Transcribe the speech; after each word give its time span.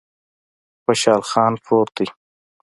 خوشحال 0.83 1.21
خان 1.29 1.53
پروت 1.63 1.89
دی 1.95 2.07